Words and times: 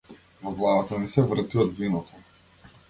Во 0.45 0.53
главата 0.61 0.99
ми 1.03 1.11
се 1.17 1.27
врти 1.33 1.63
од 1.67 1.79
виното. 1.83 2.23